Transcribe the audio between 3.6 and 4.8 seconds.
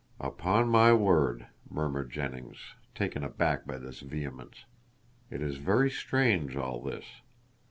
by this vehemence,